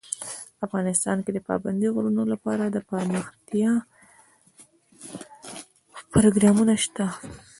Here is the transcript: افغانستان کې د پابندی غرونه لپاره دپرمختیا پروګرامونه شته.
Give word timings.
افغانستان 0.65 1.17
کې 1.23 1.31
د 1.33 1.39
پابندی 1.49 1.87
غرونه 1.95 2.23
لپاره 2.33 2.63
دپرمختیا 2.77 3.73
پروګرامونه 6.13 6.73
شته. 6.83 7.05